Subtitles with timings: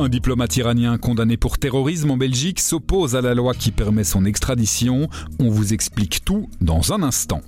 [0.00, 4.24] Un diplomate iranien condamné pour terrorisme en Belgique s'oppose à la loi qui permet son
[4.24, 5.10] extradition.
[5.38, 7.42] On vous explique tout dans un instant.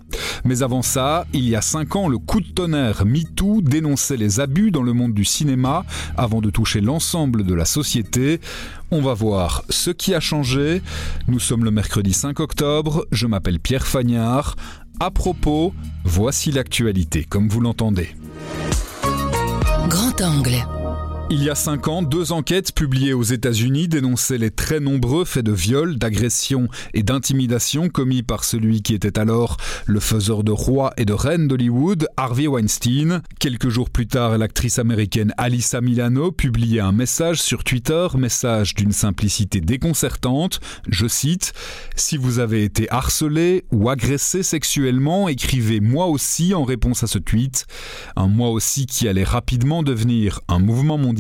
[0.44, 4.38] Mais avant ça, il y a cinq ans, le coup de tonnerre MeToo dénonçait les
[4.38, 5.86] abus dans le monde du cinéma
[6.18, 8.38] avant de toucher l'ensemble de la société.
[8.90, 10.82] On va voir ce qui a changé.
[11.28, 13.06] Nous sommes le mercredi 5 octobre.
[13.12, 14.56] Je m'appelle Pierre Fagnard.
[15.00, 15.72] À propos,
[16.04, 18.14] voici l'actualité comme vous l'entendez.
[19.88, 20.81] Grand angle.
[21.30, 25.46] Il y a cinq ans, deux enquêtes publiées aux États-Unis dénonçaient les très nombreux faits
[25.46, 30.92] de viol, d'agression et d'intimidation commis par celui qui était alors le faiseur de rois
[30.98, 33.22] et de reines d'Hollywood, Harvey Weinstein.
[33.38, 38.92] Quelques jours plus tard, l'actrice américaine Alyssa Milano publiait un message sur Twitter, message d'une
[38.92, 40.60] simplicité déconcertante.
[40.88, 41.54] Je cite
[41.96, 47.18] Si vous avez été harcelé ou agressé sexuellement, écrivez moi aussi en réponse à ce
[47.18, 47.66] tweet.
[48.16, 51.11] Un moi aussi qui allait rapidement devenir un mouvement mondial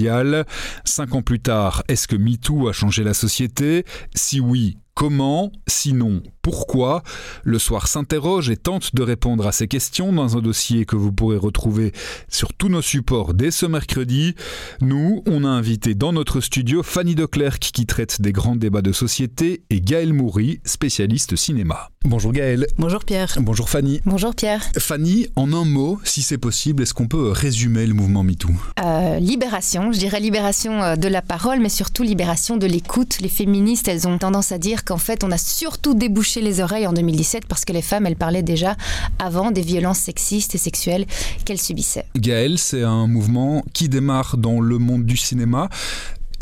[0.84, 3.84] Cinq ans plus tard, est-ce que MeToo a changé la société?
[4.14, 7.02] Si oui, comment Sinon, pourquoi
[7.44, 11.12] Le soir s'interroge et tente de répondre à ces questions dans un dossier que vous
[11.12, 11.92] pourrez retrouver
[12.28, 14.34] sur tous nos supports dès ce mercredi.
[14.80, 18.92] Nous, on a invité dans notre studio Fanny Declercq qui traite des grands débats de
[18.92, 21.90] société et Gaël Moury, spécialiste cinéma.
[22.04, 22.66] Bonjour Gaël.
[22.78, 23.38] Bonjour Pierre.
[23.40, 24.00] Bonjour Fanny.
[24.04, 24.62] Bonjour Pierre.
[24.76, 28.48] Fanny, en un mot, si c'est possible, est-ce qu'on peut résumer le mouvement MeToo?
[28.84, 33.18] Euh, Libération, je dirais libération euh, de la parole, mais surtout libération de l'écoute.
[33.20, 36.86] Les féministes, elles ont tendance à dire qu'en fait, on a surtout débouché les oreilles
[36.86, 38.76] en 2017 parce que les femmes, elles parlaient déjà
[39.18, 41.06] avant des violences sexistes et sexuelles
[41.44, 42.06] qu'elles subissaient.
[42.16, 45.68] Gaël, c'est un mouvement qui démarre dans le monde du cinéma.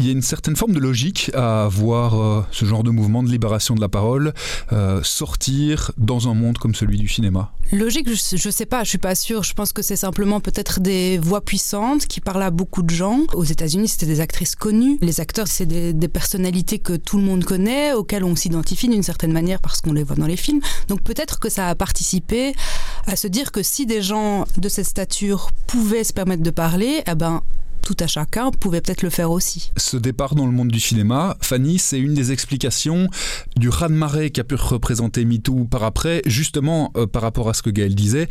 [0.01, 3.23] Il y a une certaine forme de logique à voir euh, ce genre de mouvement
[3.23, 4.33] de libération de la parole
[4.73, 7.53] euh, sortir dans un monde comme celui du cinéma.
[7.71, 9.43] Logique, je, ne sais pas, je suis pas sûre.
[9.43, 13.27] Je pense que c'est simplement peut-être des voix puissantes qui parlent à beaucoup de gens.
[13.35, 14.97] Aux États-Unis, c'était des actrices connues.
[15.03, 19.03] Les acteurs, c'est des, des, personnalités que tout le monde connaît, auxquelles on s'identifie d'une
[19.03, 20.61] certaine manière parce qu'on les voit dans les films.
[20.89, 22.55] Donc peut-être que ça a participé
[23.07, 27.03] à se dire que si des gens de cette stature pouvaient se permettre de parler,
[27.07, 27.43] eh ben
[27.83, 29.73] tout à chacun pouvait peut-être le faire aussi.
[29.77, 33.09] Ce départ dans le monde du cinéma, Fanny, c'est une des explications
[33.57, 37.71] du raz-de-marée qu'a pu représenter MeToo par après, justement euh, par rapport à ce que
[37.71, 38.29] Gaël disait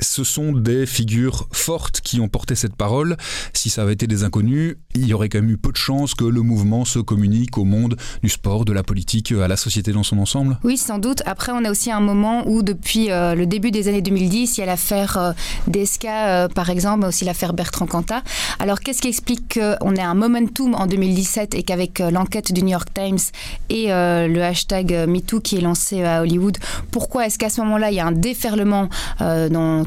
[0.00, 3.16] ce sont des figures fortes qui ont porté cette parole.
[3.52, 6.14] Si ça avait été des inconnus, il y aurait quand même eu peu de chances
[6.14, 9.92] que le mouvement se communique au monde du sport, de la politique, à la société
[9.92, 10.58] dans son ensemble.
[10.64, 11.22] Oui, sans doute.
[11.26, 14.60] Après, on a aussi un moment où, depuis euh, le début des années 2010, il
[14.60, 15.32] y a l'affaire euh,
[15.66, 18.22] Desca, euh, par exemple, mais aussi l'affaire Bertrand Cantat.
[18.58, 22.70] Alors, qu'est-ce qui explique qu'on ait un momentum en 2017 et qu'avec l'enquête du New
[22.70, 23.18] York Times
[23.68, 26.58] et le hashtag MeToo qui est lancé à Hollywood,
[26.90, 29.86] pourquoi est-ce qu'à ce, moment-là, il y a un déferlement dans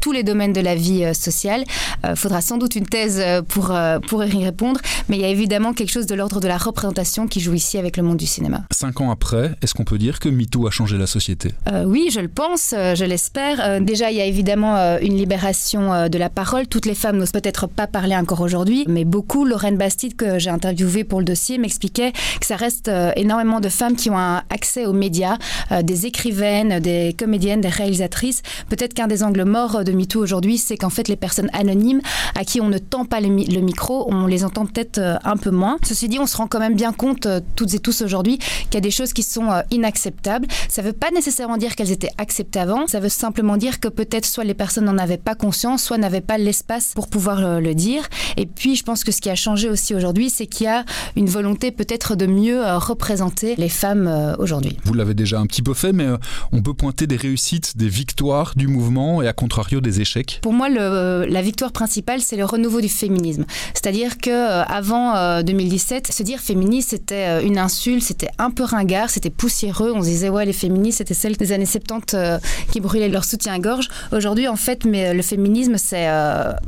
[0.00, 1.64] tous les domaines de la vie euh, sociale.
[2.02, 3.74] Il euh, faudra sans doute une thèse euh, pour,
[4.08, 7.26] pour y répondre, mais il y a évidemment quelque chose de l'ordre de la représentation
[7.26, 8.62] qui joue ici avec le monde du cinéma.
[8.72, 11.52] Cinq ans après, est-ce qu'on peut dire que MeToo a changé la société?
[11.84, 13.80] Oui, je le pense, je l'espère.
[13.80, 16.66] déjà, il y a évidemment une libération de la parole.
[16.66, 20.50] Toutes les femmes n'osent peut-être pas parler encore aujourd'hui, mais beaucoup, Lorraine Bastide, que j'ai
[20.50, 24.86] interviewée pour le dossier, m'expliquait que ça reste énormément de femmes qui ont un accès
[24.86, 25.36] aux médias,
[25.82, 28.42] des écrivaines, des comédiennes, des réalisatrices.
[28.68, 32.00] Peut-être qu'un des angles morts de MeToo aujourd'hui, c'est qu'en fait, les personnes anonymes
[32.34, 35.50] à qui on ne tend pas le, micro, on les entend peut-être euh, un peu
[35.50, 35.78] moins.
[35.84, 38.74] Ceci dit, on se rend quand même bien compte, euh, toutes et tous aujourd'hui, qu'il
[38.74, 40.46] y a des choses qui sont euh, inacceptables.
[40.68, 43.88] Ça ne veut pas nécessairement dire qu'elles étaient acceptées avant, ça veut simplement dire que
[43.88, 47.74] peut-être soit les personnes n'en avaient pas conscience, soit n'avaient pas l'espace pour pouvoir le
[47.74, 48.08] dire.
[48.36, 50.84] Et puis, je pense que ce qui a changé aussi aujourd'hui, c'est qu'il y a
[51.16, 54.76] une volonté peut-être de mieux représenter les femmes aujourd'hui.
[54.84, 56.06] Vous l'avez déjà un petit peu fait, mais
[56.52, 60.38] on peut pointer des réussites, des victoires du mouvement et à contrario des échecs?
[60.42, 63.44] Pour moi, le, la victoire principale, c'est le renouveau du féminisme.
[63.74, 68.50] C'est-à-dire que euh, avant 2017, euh, se dire féministe, c'était euh, une insulte, c'était un
[68.50, 69.92] peu ringard, c'était poussiéreux.
[69.94, 72.40] On se disait, ouais, les féministes, c'était celles des années 70
[72.70, 73.88] qui brûlaient leur soutien-gorge.
[74.12, 76.08] Aujourd'hui, en fait, mais le féminisme, c'est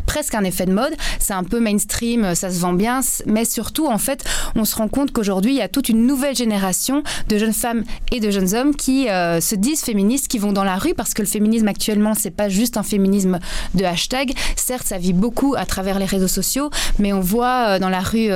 [0.07, 0.93] presque un effet de mode.
[1.19, 3.01] C'est un peu mainstream, ça se vend bien.
[3.27, 4.25] Mais surtout, en fait,
[4.57, 7.85] on se rend compte qu'aujourd'hui, il y a toute une nouvelle génération de jeunes femmes
[8.11, 11.23] et de jeunes hommes qui se disent féministes, qui vont dans la rue parce que
[11.23, 13.41] le féminisme actuellement, c'est pas juste un féminisme féminisme
[13.75, 14.33] de hashtag.
[14.57, 18.31] Certes, ça vit beaucoup à travers les réseaux sociaux, mais on voit dans la rue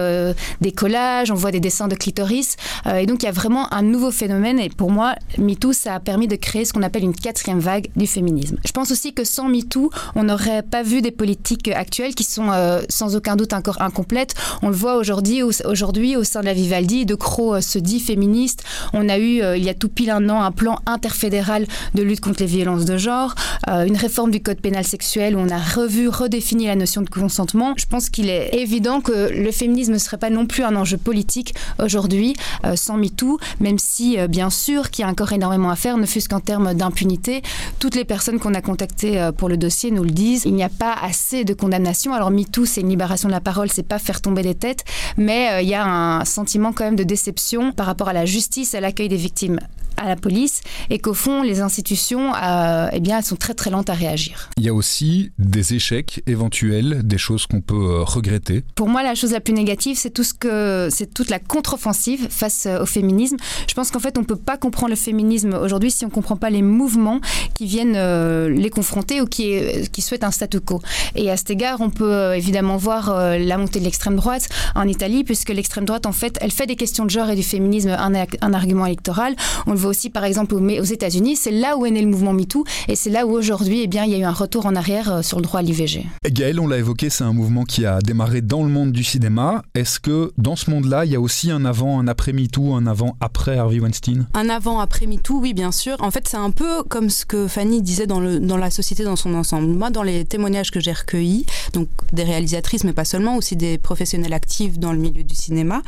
[0.61, 2.57] des collages, on voit des dessins de clitoris.
[2.87, 4.59] et donc, il y a vraiment un nouveau phénomène.
[4.59, 7.89] Et pour moi, MeToo, ça a permis de créer ce qu'on appelle une quatrième vague
[7.95, 8.57] du féminisme.
[8.67, 12.51] Je pense aussi que sans MeToo, on n'aurait pas vu des politiques actuelles qui sont
[12.89, 14.35] sans aucun doute encore incomplètes.
[14.63, 18.65] On le voit aujourd'hui, aujourd'hui au sein de la Vivaldi, De Croo se dit féministe.
[18.93, 22.21] On a eu, il y a tout pile un an, un plan interfédéral de lutte
[22.21, 23.35] contre les violences de genre,
[23.69, 27.75] une réforme du code pénal sexuel où on a revu, redéfini la notion de consentement.
[27.77, 30.97] Je pense qu'il est évident que le féminisme ne serait pas non plus un enjeu
[30.97, 32.35] politique aujourd'hui
[32.75, 36.29] sans MeToo, même si bien sûr qu'il y a encore énormément à faire, ne fût-ce
[36.29, 37.43] qu'en termes d'impunité.
[37.79, 40.45] Toutes les personnes qu'on a contactées pour le dossier nous le disent.
[40.45, 42.15] Il n'y a pas assez de condamnations.
[42.15, 44.85] Alors MeToo, c'est une libération de la parole, c'est pas faire tomber des têtes,
[45.17, 48.75] mais il y a un sentiment quand même de déception par rapport à la justice,
[48.75, 49.59] à l'accueil des victimes
[49.97, 53.71] à la police et qu'au fond les institutions euh, eh bien elles sont très très
[53.71, 54.51] lentes à réagir.
[54.57, 58.63] Il y a aussi des échecs éventuels, des choses qu'on peut euh, regretter.
[58.75, 62.29] Pour moi la chose la plus négative c'est tout ce que c'est toute la contre-offensive
[62.31, 63.37] face euh, au féminisme.
[63.69, 66.51] Je pense qu'en fait on peut pas comprendre le féminisme aujourd'hui si on comprend pas
[66.51, 67.21] les mouvements
[67.55, 69.59] qui viennent euh, les confronter ou qui,
[69.93, 70.81] qui souhaitent un statu quo.
[71.15, 74.87] Et à cet égard on peut évidemment voir euh, la montée de l'extrême droite en
[74.87, 77.91] Italie puisque l'extrême droite en fait elle fait des questions de genre et du féminisme
[77.91, 79.35] un, un argument électoral.
[79.67, 82.09] On le voit aussi par exemple aux, aux États-Unis, c'est là où est né le
[82.09, 84.67] mouvement MeToo et c'est là où aujourd'hui eh bien il y a eu un retour
[84.67, 86.07] en arrière euh, sur le droit à l'IVG.
[86.31, 89.63] Gaël, on l'a évoqué, c'est un mouvement qui a démarré dans le monde du cinéma.
[89.75, 92.87] Est-ce que dans ce monde-là, il y a aussi un avant, un après MeToo, un
[92.87, 94.27] avant après Harvey Weinstein?
[94.35, 95.97] Un avant après MeToo, oui bien sûr.
[96.01, 99.05] En fait, c'est un peu comme ce que Fanny disait dans, le, dans la société
[99.05, 99.69] dans son ensemble.
[99.69, 103.79] Moi, dans les témoignages que j'ai recueillis, donc des réalisatrices, mais pas seulement, aussi des
[103.79, 105.83] professionnels actifs dans le milieu du cinéma,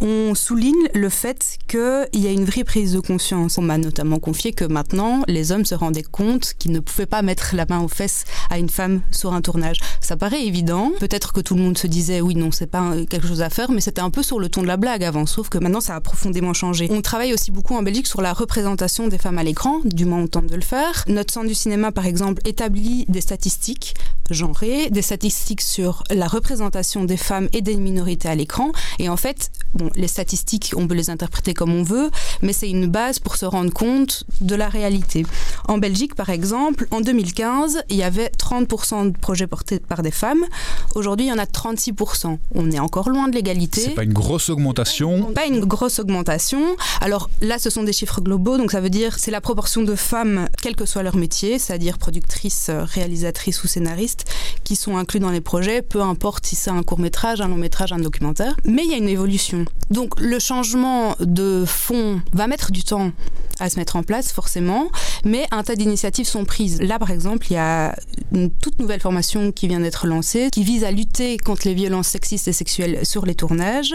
[0.00, 3.58] on souligne le fait qu'il y a une vraie prise de conscience.
[3.58, 7.22] On m'a notamment confié que maintenant, les hommes se rendaient compte qu'ils ne pouvaient pas
[7.22, 9.78] mettre la main aux fesses à une femme sur un tournage.
[10.00, 10.92] Ça paraît évident.
[11.00, 13.70] Peut-être que tout le monde se disait oui, non, c'est pas quelque chose à faire,
[13.70, 15.96] mais c'était un peu sur le ton de la blague avant, sauf que maintenant ça
[15.96, 16.88] a profondément changé.
[16.90, 20.20] On travaille aussi beaucoup en Belgique sur la représentation des femmes à l'écran, du moins
[20.20, 21.04] on tente de le faire.
[21.08, 23.94] Notre centre du cinéma, par exemple, établit des statistiques
[24.30, 28.72] genrées, des statistiques sur la représentation des femmes et des minorités à l'écran.
[28.98, 32.10] Et en fait, bon, les statistiques, on peut les interpréter comme on veut,
[32.42, 35.24] mais c'est une base pour se rendre compte de la réalité.
[35.68, 40.10] En Belgique, par exemple, en 2015, il y avait 30% de projets portés par des
[40.10, 40.44] femmes.
[40.94, 42.38] Aujourd'hui, il y en a 36%.
[42.54, 43.80] On est encore loin de l'égalité.
[43.80, 45.32] C'est pas une grosse augmentation.
[45.32, 46.60] Pas une grosse augmentation.
[47.00, 49.94] Alors là, ce sont des chiffres globaux, donc ça veut dire c'est la proportion de
[49.94, 53.68] femmes, quel que soit leur métier, c'est-à-dire productrices, réalisatrices ou
[54.64, 57.56] qui sont inclus dans les projets, peu importe si c'est un court métrage, un long
[57.56, 58.56] métrage, un documentaire.
[58.64, 59.64] Mais il y a une évolution.
[59.90, 63.12] Donc le changement de fond va mettre du temps
[63.60, 64.90] à se mettre en place forcément,
[65.24, 66.80] mais un tas d'initiatives sont prises.
[66.80, 67.94] Là par exemple, il y a
[68.32, 72.08] une toute nouvelle formation qui vient d'être lancée qui vise à lutter contre les violences
[72.08, 73.94] sexistes et sexuelles sur les tournages.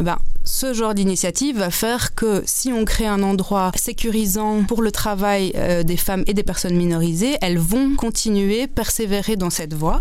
[0.00, 4.80] Eh ben, ce genre d'initiative va faire que si on crée un endroit sécurisant pour
[4.80, 9.74] le travail euh, des femmes et des personnes minorisées, elles vont continuer, persévérer dans cette
[9.74, 10.00] voie.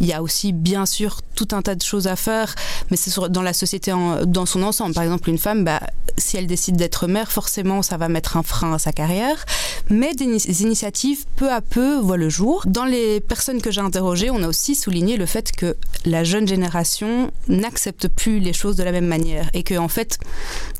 [0.00, 2.54] Il y a aussi bien sûr tout un tas de choses à faire,
[2.90, 3.92] mais c'est dans la société
[4.26, 4.94] dans son ensemble.
[4.94, 5.80] Par exemple, une femme, bah,
[6.16, 9.44] si elle décide d'être mère, forcément, ça va mettre un frein à sa carrière.
[9.88, 12.64] Mais des initiatives, peu à peu, voient le jour.
[12.66, 16.46] Dans les personnes que j'ai interrogées, on a aussi souligné le fait que la jeune
[16.48, 19.50] génération n'accepte plus les choses de la même manière.
[19.54, 20.18] Et que, en fait,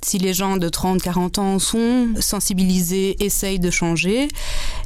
[0.02, 4.28] si les gens de 30, 40 ans sont sensibilisés, essayent de changer,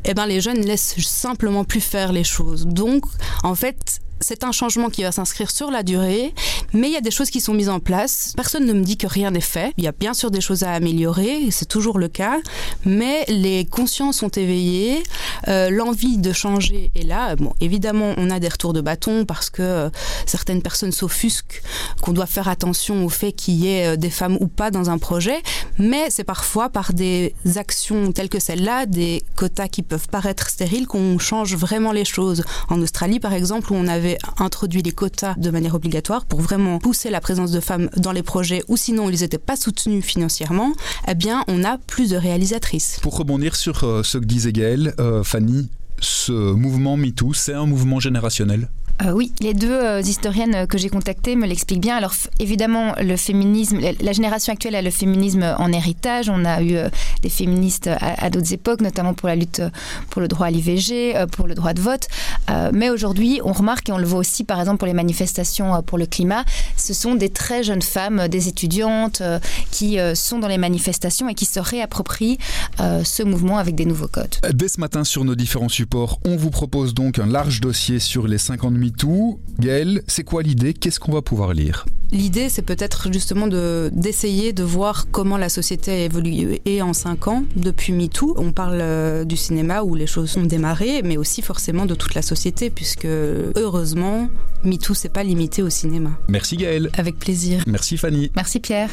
[0.04, 2.66] eh ben, les jeunes laissent simplement plus faire les choses.
[2.66, 3.04] Donc,
[3.42, 6.32] en fait, c'est un changement qui va s'inscrire sur la durée,
[6.72, 8.32] mais il y a des choses qui sont mises en place.
[8.34, 9.74] Personne ne me dit que rien n'est fait.
[9.76, 12.38] Il y a bien sûr des choses à améliorer, c'est toujours le cas,
[12.86, 15.02] mais les consciences sont éveillées,
[15.48, 17.36] euh, l'envie de changer est là.
[17.36, 19.90] Bon, évidemment, on a des retours de bâton parce que euh,
[20.24, 21.62] certaines personnes s'offusquent
[22.00, 24.88] qu'on doit faire attention au fait qu'il y ait euh, des femmes ou pas dans
[24.88, 25.42] un projet,
[25.78, 30.86] mais c'est parfois par des actions telles que celle-là, des quotas qui peuvent paraître stériles,
[30.86, 32.42] qu'on change vraiment les choses.
[32.70, 36.78] En Australie, par exemple, où on avait introduit les quotas de manière obligatoire pour vraiment
[36.78, 40.72] pousser la présence de femmes dans les projets ou sinon ils n'étaient pas soutenus financièrement,
[41.08, 42.98] eh bien on a plus de réalisatrices.
[43.02, 47.66] Pour rebondir sur euh, ce que disait Gaëlle, euh, Fanny, ce mouvement MeToo, c'est un
[47.66, 48.68] mouvement générationnel?
[49.02, 51.96] Euh, Oui, les deux euh, historiennes que j'ai contactées me l'expliquent bien.
[51.96, 56.28] Alors évidemment, le féminisme, la génération actuelle a le féminisme en héritage.
[56.28, 56.88] On a eu euh,
[57.22, 59.62] des féministes à, à d'autres époques, notamment pour la lutte
[60.10, 62.08] pour le droit à l'IVG, euh, pour le droit de vote.
[62.50, 65.74] Euh, mais aujourd'hui, on remarque, et on le voit aussi par exemple pour les manifestations
[65.74, 66.44] euh, pour le climat,
[66.76, 69.38] ce sont des très jeunes femmes, des étudiantes euh,
[69.70, 72.38] qui euh, sont dans les manifestations et qui se réapproprient
[72.80, 74.36] euh, ce mouvement avec des nouveaux codes.
[74.52, 78.26] Dès ce matin sur nos différents supports, on vous propose donc un large dossier sur
[78.26, 79.38] les 50 MeToo.
[79.60, 80.74] Gaëlle, c'est quoi l'idée?
[80.74, 81.86] Qu'est-ce qu'on va pouvoir lire?
[82.12, 86.92] L'idée, c'est peut-être justement de d'essayer de voir comment la société a évolué et en
[86.92, 88.34] cinq ans depuis MeToo.
[88.36, 92.14] On parle euh, du cinéma où les choses ont démarré, mais aussi forcément de toute
[92.14, 94.28] la société, puisque heureusement,
[94.64, 96.10] MeToo s'est pas limité au cinéma.
[96.28, 96.90] Merci Gaëlle.
[96.92, 97.64] Avec plaisir.
[97.66, 98.30] Merci Fanny.
[98.36, 98.90] Merci Pierre.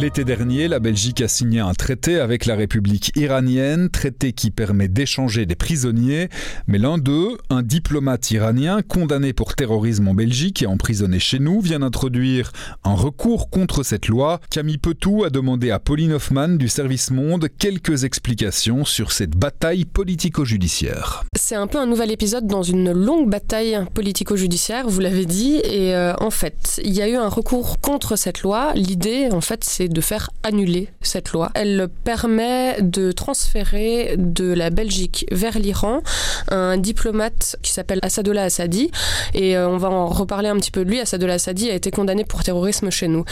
[0.00, 4.86] L'été dernier, la Belgique a signé un traité avec la République iranienne, traité qui permet
[4.86, 6.28] d'échanger des prisonniers,
[6.68, 11.60] mais l'un d'eux, un diplomate iranien condamné pour terrorisme en Belgique et emprisonné chez nous,
[11.60, 12.52] vient d'introduire
[12.84, 14.38] un recours contre cette loi.
[14.52, 19.84] Camille Petou a demandé à Pauline Hoffman du service Monde quelques explications sur cette bataille
[19.84, 21.24] politico-judiciaire.
[21.36, 25.92] C'est un peu un nouvel épisode dans une longue bataille politico-judiciaire, vous l'avez dit, et
[25.96, 28.74] euh, en fait, il y a eu un recours contre cette loi.
[28.76, 31.50] L'idée, en fait, c'est de faire annuler cette loi.
[31.54, 36.02] Elle permet de transférer de la Belgique vers l'Iran
[36.48, 38.90] un diplomate qui s'appelle Assadollah Assadi,
[39.34, 41.00] et euh, on va en reparler un petit peu de lui.
[41.00, 43.24] Assadollah Assadi a été condamné pour terrorisme chez nous.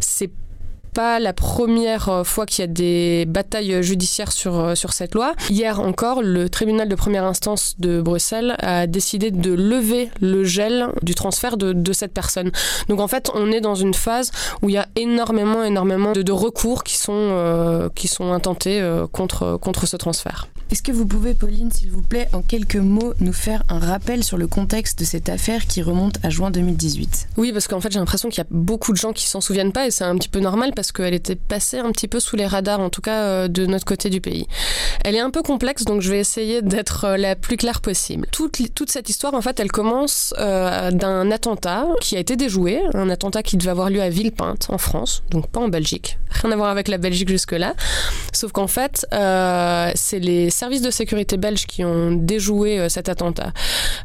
[0.00, 0.30] C'est
[0.94, 5.14] pas la première euh, fois qu'il y a des batailles judiciaires sur, euh, sur cette
[5.14, 5.34] loi.
[5.50, 10.88] Hier encore, le tribunal de première instance de Bruxelles a décidé de lever le gel
[11.02, 12.50] du transfert de, de cette personne.
[12.88, 14.30] Donc en fait, on est dans une phase
[14.62, 18.80] où il y a énormément, énormément de, de recours qui sont, euh, qui sont intentés
[18.80, 20.48] euh, contre, contre ce transfert.
[20.70, 24.24] Est-ce que vous pouvez, Pauline, s'il vous plaît, en quelques mots, nous faire un rappel
[24.24, 27.92] sur le contexte de cette affaire qui remonte à juin 2018 Oui, parce qu'en fait,
[27.92, 30.16] j'ai l'impression qu'il y a beaucoup de gens qui s'en souviennent pas et c'est un
[30.16, 33.02] petit peu normal parce qu'elle était passée un petit peu sous les radars, en tout
[33.02, 34.46] cas euh, de notre côté du pays.
[35.04, 38.26] Elle est un peu complexe, donc je vais essayer d'être euh, la plus claire possible.
[38.32, 38.56] Toute,
[38.90, 43.42] cette histoire, en fait, elle commence euh, d'un attentat qui a été déjoué, un attentat
[43.42, 46.18] qui devait avoir lieu à Villepinte, en France, donc pas en Belgique.
[46.30, 47.74] Rien à voir avec la Belgique jusque-là.
[48.32, 49.06] Sauf qu'en fait,
[49.94, 53.52] c'est les services de sécurité belges qui ont déjoué euh, cet attentat.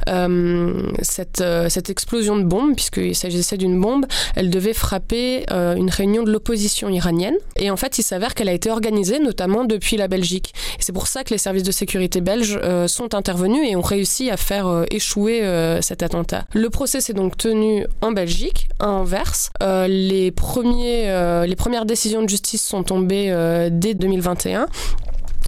[0.09, 5.89] Euh, cette, euh, cette explosion de bombe, puisqu'il s'agissait d'une bombe, elle devait frapper une
[5.89, 7.35] réunion de l'opposition iranienne.
[7.55, 10.53] Et en fait, il s'avère qu'elle a été organisée notamment depuis la Belgique.
[10.79, 14.37] C'est pour ça que les services de sécurité belges sont intervenus et ont réussi à
[14.37, 15.41] faire échouer
[15.81, 16.45] cet attentat.
[16.53, 19.51] Le procès s'est donc tenu en Belgique, à Anvers.
[19.61, 23.29] Les, premières décisions de justice sont tombées
[23.71, 24.67] dès 2021.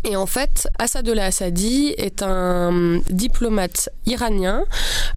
[0.03, 4.63] Et en fait, Assadollah Assadi est un diplomate iranien,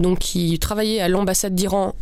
[0.00, 1.94] donc qui travaillait à l'ambassade d'Iran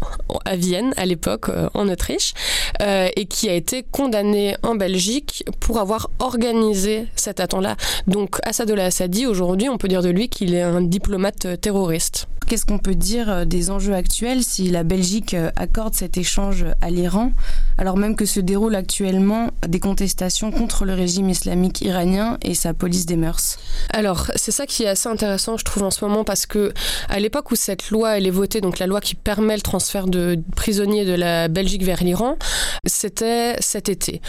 [0.44, 2.34] à Vienne à l'époque, euh, en Autriche,
[2.82, 7.76] euh, et qui a été condamné en Belgique pour avoir organisé cet attentat-là.
[8.06, 12.26] Donc Assadollah Assadi, aujourd'hui, on peut dire de lui qu'il est un diplomate euh, terroriste.
[12.48, 16.90] Qu'est-ce qu'on peut dire euh, des enjeux actuels si la Belgique accorde cet échange à
[16.90, 17.32] l'Iran,
[17.78, 22.74] alors même que se déroulent actuellement des contestations contre le régime islamique iranien et sa
[22.74, 23.58] police des mœurs
[23.92, 26.72] Alors, c'est ça qui est assez intéressant, je trouve, en ce moment, parce que
[27.08, 30.06] à l'époque où cette loi elle est votée, donc la loi qui permet le transfert
[30.06, 32.36] de prisonniers de la Belgique vers l'Iran,
[32.86, 34.20] c'était cet été.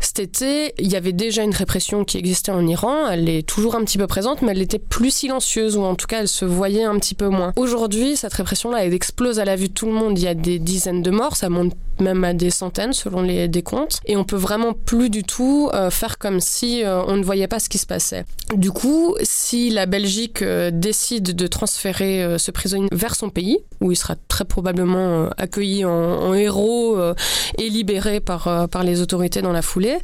[0.00, 3.74] Cet été, il y avait déjà une répression qui existait en Iran, elle est toujours
[3.74, 6.44] un petit peu présente, mais elle était plus silencieuse, ou en tout cas, elle se
[6.44, 7.52] voyait un petit peu moins.
[7.56, 10.18] Aujourd'hui, cette répression-là, elle explose à la vue de tout le monde.
[10.18, 13.48] Il y a des dizaines de morts, ça monte même à des centaines selon les
[13.48, 14.00] décomptes.
[14.06, 17.48] Et on peut vraiment plus du tout euh, faire comme si euh, on ne voyait
[17.48, 18.24] pas ce qui se passait.
[18.54, 23.92] Du coup, si la Belgique euh, décide de transférer ce prisonnier vers son pays, où
[23.92, 26.98] il sera très probablement accueilli en, en héros
[27.58, 29.98] et libéré par, par les autorités dans la foulée,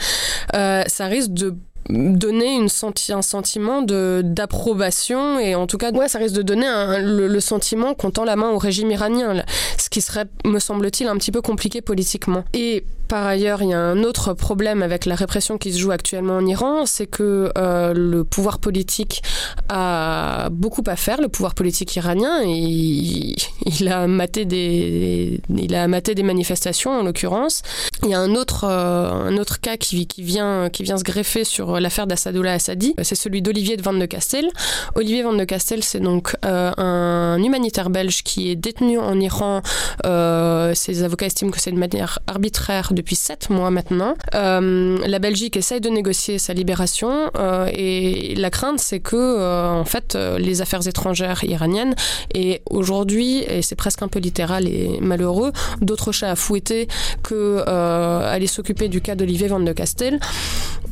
[0.52, 1.54] ça risque de
[1.90, 6.66] donner une senti un sentiment d'approbation et en tout cas ouais ça risque de donner
[7.02, 9.42] le, le sentiment qu'on tend la main au régime iranien
[9.78, 13.74] ce qui serait me semble-t-il un petit peu compliqué politiquement et par ailleurs, il y
[13.74, 17.50] a un autre problème avec la répression qui se joue actuellement en Iran, c'est que
[17.58, 19.24] euh, le pouvoir politique
[19.68, 23.34] a beaucoup à faire, le pouvoir politique iranien, il,
[23.66, 27.62] il a maté des, il a maté des manifestations en l'occurrence.
[28.04, 31.02] Il y a un autre, euh, un autre cas qui, qui, vient, qui vient se
[31.02, 34.48] greffer sur l'affaire d'Assadollah Assadi, c'est celui d'Olivier de Van de Castel.
[34.94, 39.62] Olivier Van de Castel, c'est donc euh, un humanitaire belge qui est détenu en Iran
[40.06, 44.14] Euh, ces avocats estiment que c'est une manière arbitraire depuis sept mois maintenant.
[44.34, 49.68] Euh, la Belgique essaye de négocier sa libération euh, et la crainte, c'est que euh,
[49.68, 51.94] en fait, euh, les affaires étrangères iraniennes
[52.34, 56.88] et aujourd'hui, et c'est presque un peu littéral et malheureux, d'autres chats à fouetter
[57.22, 60.18] que euh, aller s'occuper du cas d'Olivier Van de Castel.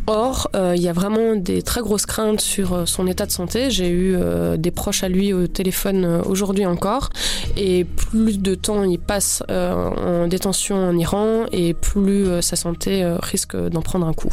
[0.07, 3.32] Or, euh, il y a vraiment des très grosses craintes sur euh, son état de
[3.32, 3.70] santé.
[3.70, 7.11] J'ai eu euh, des proches à lui au téléphone euh, aujourd'hui encore.
[7.56, 13.56] Et plus de temps il passe en détention en Iran, et plus sa santé risque
[13.56, 14.32] d'en prendre un coup.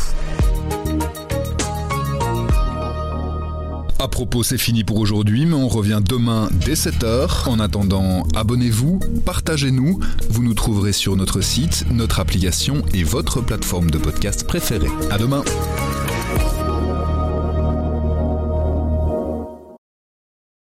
[3.99, 7.49] À propos, c'est fini pour aujourd'hui, mais on revient demain dès 7h.
[7.49, 9.99] En attendant, abonnez-vous, partagez-nous.
[10.29, 14.91] Vous nous trouverez sur notre site, notre application et votre plateforme de podcast préférée.
[15.09, 15.43] À demain!